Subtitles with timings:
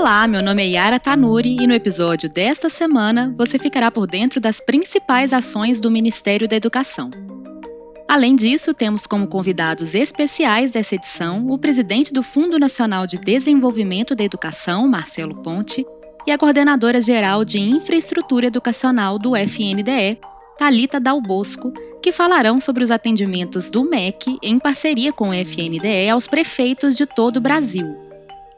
[0.00, 4.40] Olá, meu nome é Yara Tanuri e no episódio desta semana você ficará por dentro
[4.40, 7.10] das principais ações do Ministério da Educação.
[8.08, 14.14] Além disso, temos como convidados especiais dessa edição o presidente do Fundo Nacional de Desenvolvimento
[14.14, 15.84] da Educação, Marcelo Ponte,
[16.26, 20.18] e a coordenadora geral de Infraestrutura Educacional do FNDE,
[20.56, 26.26] Talita Dalbosco, que falarão sobre os atendimentos do MEC em parceria com o FNDE aos
[26.26, 28.09] prefeitos de todo o Brasil.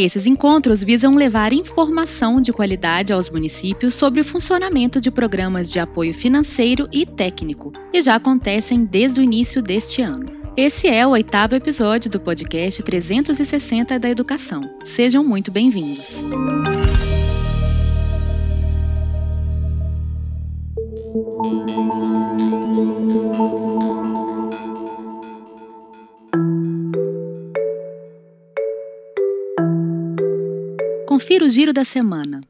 [0.00, 5.80] Esses encontros visam levar informação de qualidade aos municípios sobre o funcionamento de programas de
[5.80, 10.26] apoio financeiro e técnico, e já acontecem desde o início deste ano.
[10.56, 14.60] Esse é o oitavo episódio do podcast 360 da Educação.
[14.84, 16.20] Sejam muito bem-vindos.
[31.18, 32.40] Confira o giro da semana.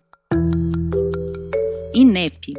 [1.94, 2.52] INEP.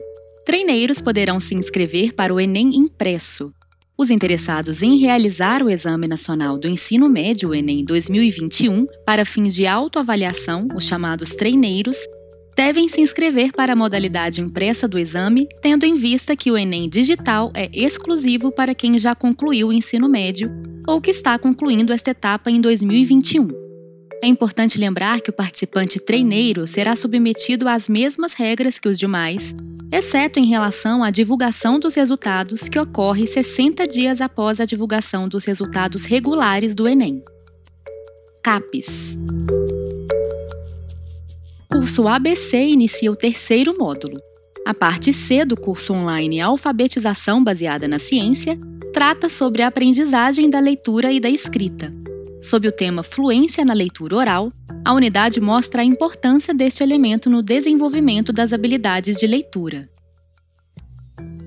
[0.44, 3.54] Treineiros poderão se inscrever para o Enem impresso.
[3.96, 9.68] Os interessados em realizar o Exame Nacional do Ensino Médio Enem 2021 para fins de
[9.68, 11.98] autoavaliação, os chamados treineiros,
[12.58, 16.90] devem se inscrever para a modalidade impressa do exame, tendo em vista que o Enem
[16.90, 20.52] digital é exclusivo para quem já concluiu o ensino médio
[20.88, 23.69] ou que está concluindo esta etapa em 2021.
[24.22, 29.56] É importante lembrar que o participante treineiro será submetido às mesmas regras que os demais,
[29.90, 35.46] exceto em relação à divulgação dos resultados, que ocorre 60 dias após a divulgação dos
[35.46, 37.24] resultados regulares do Enem.
[38.44, 39.18] CAPES
[41.72, 44.20] Curso ABC inicia o terceiro módulo.
[44.66, 48.60] A parte C do curso online Alfabetização Baseada na Ciência
[48.94, 51.99] trata sobre a aprendizagem da leitura e da escrita.
[52.40, 54.52] Sob o tema Fluência na leitura oral,
[54.86, 59.90] a unidade mostra a importância deste elemento no desenvolvimento das habilidades de leitura.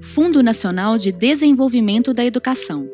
[0.02, 2.90] Fundo Nacional de Desenvolvimento da Educação.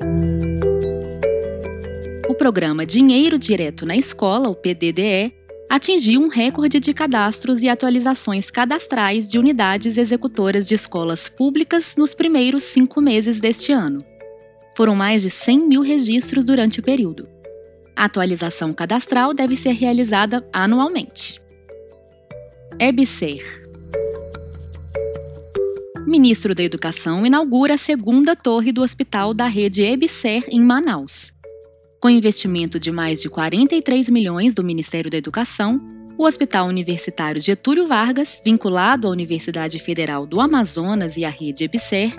[2.29, 5.35] O programa Dinheiro Direto na Escola, o PDDE,
[5.69, 12.15] atingiu um recorde de cadastros e atualizações cadastrais de unidades executoras de escolas públicas nos
[12.15, 14.05] primeiros cinco meses deste ano.
[14.77, 17.38] Foram mais de 100 mil registros durante o período.
[17.99, 21.43] A atualização cadastral deve ser realizada anualmente.
[22.79, 23.43] EBSER
[26.07, 31.33] Ministro da Educação inaugura a segunda torre do hospital da rede EBSER em Manaus.
[32.01, 35.81] Com investimento de mais de 43 milhões do Ministério da Educação,
[36.17, 42.13] o Hospital Universitário Getúlio Vargas, vinculado à Universidade Federal do Amazonas e à rede EBSER,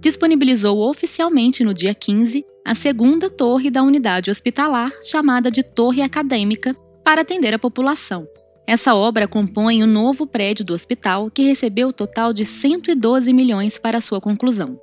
[0.00, 6.74] disponibilizou oficialmente no dia 15 a segunda torre da unidade hospitalar, chamada de Torre Acadêmica,
[7.02, 8.28] para atender a população.
[8.66, 13.78] Essa obra compõe o novo prédio do hospital, que recebeu o total de 112 milhões
[13.78, 14.80] para sua conclusão.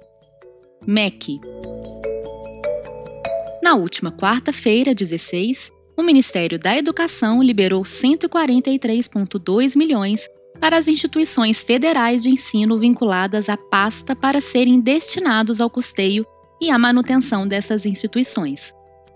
[0.86, 1.40] MEC
[3.64, 10.28] Na última quarta-feira, 16, o Ministério da Educação liberou 143,2 milhões
[10.60, 16.26] para as instituições federais de ensino vinculadas à pasta para serem destinados ao custeio
[16.62, 18.74] e à manutenção dessas instituições,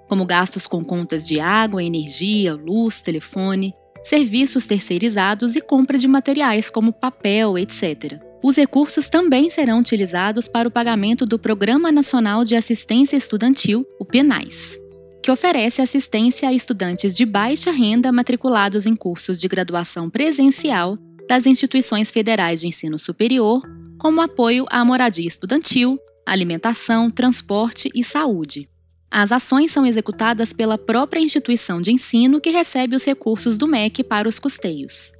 [0.07, 6.69] como gastos com contas de água, energia, luz, telefone, serviços terceirizados e compra de materiais
[6.69, 8.19] como papel, etc.
[8.43, 14.05] Os recursos também serão utilizados para o pagamento do Programa Nacional de Assistência Estudantil, o
[14.05, 14.79] PNAES,
[15.21, 20.97] que oferece assistência a estudantes de baixa renda matriculados em cursos de graduação presencial
[21.29, 23.61] das instituições federais de ensino superior,
[23.99, 28.69] como apoio à moradia estudantil, alimentação, transporte e saúde.
[29.09, 34.03] As ações são executadas pela própria instituição de ensino que recebe os recursos do MEC
[34.03, 35.11] para os custeios.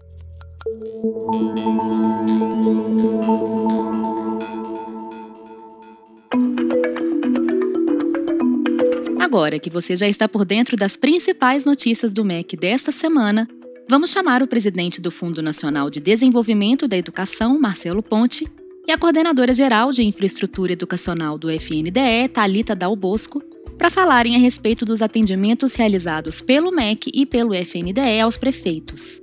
[9.20, 13.48] Agora que você já está por dentro das principais notícias do MEC desta semana,
[13.90, 18.46] vamos chamar o presidente do Fundo Nacional de Desenvolvimento da Educação, Marcelo Ponte,
[18.88, 23.42] e a coordenadora geral de infraestrutura educacional do FNDE, Talita Dalbosco,
[23.78, 29.22] para falarem a respeito dos atendimentos realizados pelo MEC e pelo FNDE aos prefeitos.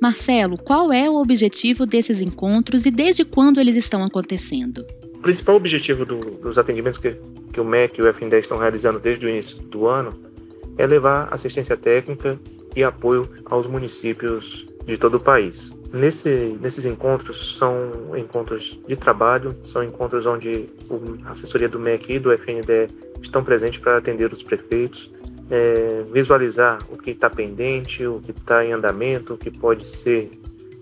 [0.00, 4.86] Marcelo, qual é o objetivo desses encontros e desde quando eles estão acontecendo?
[5.14, 7.16] O principal objetivo do, dos atendimentos que,
[7.52, 10.16] que o MEC e o FNDE estão realizando desde o início do ano
[10.76, 12.38] é levar assistência técnica
[12.76, 15.72] e apoio aos municípios de todo o país.
[15.92, 20.68] Nesse, nesses encontros são encontros de trabalho, são encontros onde
[21.24, 22.88] a assessoria do MEC e do FNDE
[23.22, 25.12] estão presentes para atender os prefeitos
[25.50, 30.30] é, visualizar o que está pendente, o que está em andamento, o que pode ser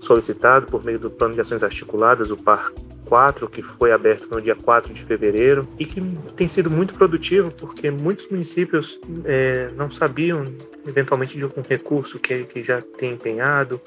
[0.01, 2.71] solicitado por meio do Plano de Ações Articuladas, o PAR
[3.07, 6.01] 4, que foi aberto no dia 4 de fevereiro e que
[6.35, 10.53] tem sido muito produtivo porque muitos municípios é, não sabiam,
[10.87, 13.81] eventualmente, de algum recurso que, que já tem empenhado,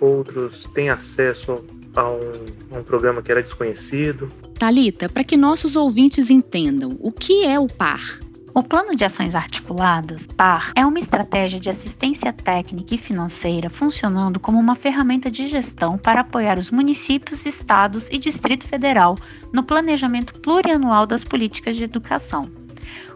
[0.00, 1.64] outros têm acesso
[1.96, 4.30] a um, a um programa que era desconhecido.
[4.58, 8.20] Talita, para que nossos ouvintes entendam, o que é o PAR?
[8.54, 14.40] O Plano de Ações Articuladas, PAR, é uma estratégia de assistência técnica e financeira funcionando
[14.40, 19.14] como uma ferramenta de gestão para apoiar os municípios, estados e Distrito Federal
[19.52, 22.50] no planejamento plurianual das políticas de educação.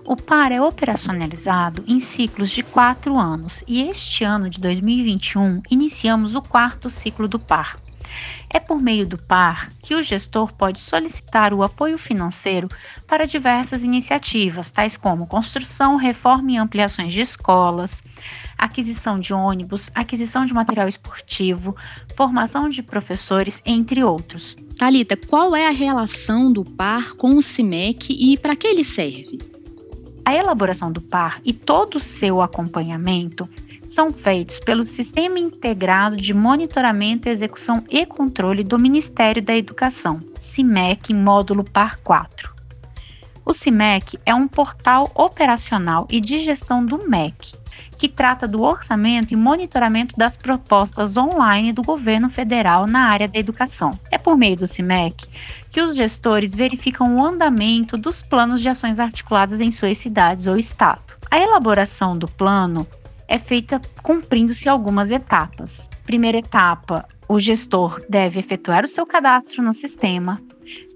[0.05, 6.35] O PAR é operacionalizado em ciclos de quatro anos e este ano de 2021 iniciamos
[6.35, 7.79] o quarto ciclo do PAR.
[8.51, 12.69] É por meio do PAR que o gestor pode solicitar o apoio financeiro
[13.07, 18.03] para diversas iniciativas, tais como construção, reforma e ampliações de escolas,
[18.59, 21.77] aquisição de ônibus, aquisição de material esportivo,
[22.17, 24.57] formação de professores, entre outros.
[24.77, 29.52] Talita, qual é a relação do PAR com o CIMEC e para que ele serve?
[30.25, 33.49] A elaboração do PAR e todo o seu acompanhamento
[33.89, 41.13] são feitos pelo Sistema Integrado de Monitoramento, Execução e Controle do Ministério da Educação, CIMEC
[41.13, 42.62] Módulo PAR 4.
[43.45, 47.55] O CIMEC é um portal operacional e de gestão do MEC,
[47.99, 53.39] que trata do orçamento e monitoramento das propostas online do governo federal na área da
[53.39, 53.91] educação.
[54.13, 55.27] É por meio do CIMEC
[55.71, 60.57] que os gestores verificam o andamento dos planos de ações articuladas em suas cidades ou
[60.57, 61.03] estado.
[61.29, 62.87] A elaboração do plano
[63.27, 65.89] é feita cumprindo-se algumas etapas.
[66.05, 70.41] Primeira etapa, o gestor deve efetuar o seu cadastro no sistema.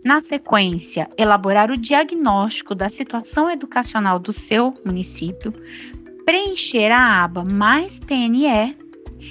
[0.04, 5.52] Na sequência, elaborar o diagnóstico da situação educacional do seu município,
[6.24, 8.76] preencher a aba Mais PNE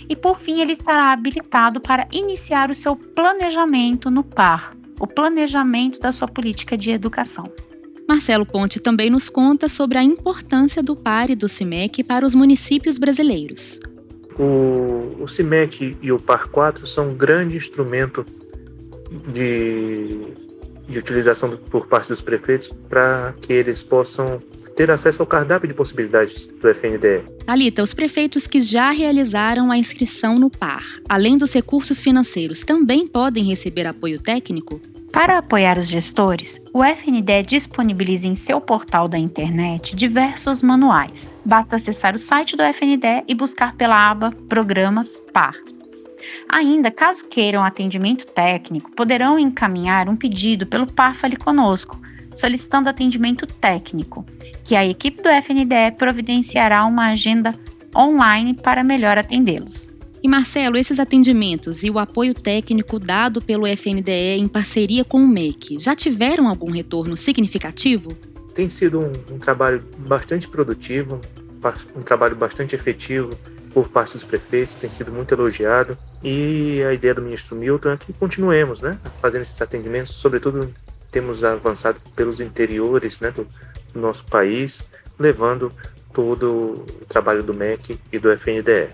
[0.09, 5.99] e, por fim, ele estará habilitado para iniciar o seu planejamento no PAR, o planejamento
[5.99, 7.51] da sua política de educação.
[8.07, 12.35] Marcelo Ponte também nos conta sobre a importância do PAR e do CIMEC para os
[12.35, 13.79] municípios brasileiros.
[14.37, 18.25] O, o CIMEC e o PAR 4 são um grande instrumento
[19.31, 20.33] de,
[20.87, 24.41] de utilização do, por parte dos prefeitos para que eles possam
[24.75, 27.23] ter acesso ao cardápio de possibilidades do FNDE.
[27.47, 33.07] Alita, os prefeitos que já realizaram a inscrição no PAR, além dos recursos financeiros, também
[33.07, 34.81] podem receber apoio técnico?
[35.15, 41.33] Para apoiar os gestores, o FNDE disponibiliza em seu portal da internet diversos manuais.
[41.45, 45.55] Basta acessar o site do FNDE e buscar pela aba Programas PAR.
[46.49, 51.99] Ainda, caso queiram atendimento técnico, poderão encaminhar um pedido pelo PAR Fale Conosco,
[52.35, 54.25] solicitando atendimento técnico,
[54.63, 57.53] que a equipe do FNDE providenciará uma agenda
[57.95, 59.89] online para melhor atendê-los.
[60.21, 65.27] E Marcelo, esses atendimentos e o apoio técnico dado pelo FNDE em parceria com o
[65.27, 68.11] MEC já tiveram algum retorno significativo?
[68.55, 71.21] Tem sido um, um trabalho bastante produtivo,
[71.95, 73.29] um trabalho bastante efetivo
[73.75, 75.97] por parte dos prefeitos, tem sido muito elogiado.
[76.23, 80.73] E a ideia do ministro Milton é que continuemos né, fazendo esses atendimentos, sobretudo
[81.11, 83.45] temos avançado pelos interiores né, do,
[83.93, 84.87] do nosso país,
[85.19, 85.73] levando
[86.13, 88.93] todo o trabalho do MEC e do FNDE.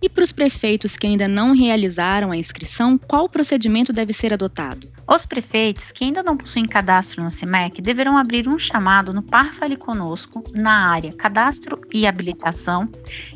[0.00, 4.88] E para os prefeitos que ainda não realizaram a inscrição, qual procedimento deve ser adotado?
[5.08, 9.54] Os prefeitos que ainda não possuem cadastro no CIMEC deverão abrir um chamado no Par
[9.54, 12.88] Fale Conosco, na área Cadastro e Habilitação,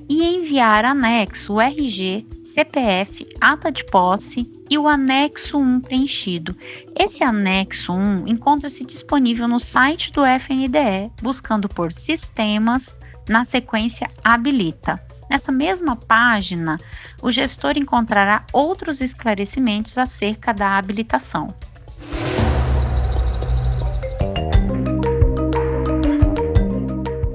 [0.08, 6.54] e enviar anexo RG, CPF, ata de posse e o anexo 1 preenchido.
[6.96, 12.96] Esse anexo 1 encontra-se disponível no site do FNDE, buscando por Sistemas,
[13.28, 15.00] na sequência Habilita.
[15.32, 16.78] Nessa mesma página,
[17.22, 21.48] o gestor encontrará outros esclarecimentos acerca da habilitação.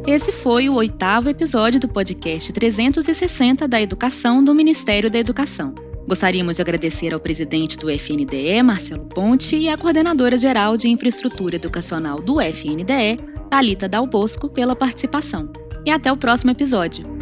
[0.05, 5.73] Esse foi o oitavo episódio do podcast 360 da Educação do Ministério da Educação.
[6.07, 11.55] Gostaríamos de agradecer ao presidente do FNDE, Marcelo Ponte, e à coordenadora geral de Infraestrutura
[11.55, 13.17] Educacional do FNDE,
[13.49, 15.51] Talita Dal Bosco, pela participação.
[15.83, 17.16] E até o próximo episódio.